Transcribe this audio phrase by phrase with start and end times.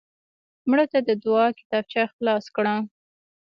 [0.69, 2.75] مړه ته د دعا کتابچه خلاص کړه